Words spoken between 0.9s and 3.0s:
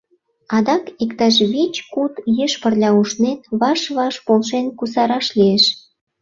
иктаж вич-куд еш пырля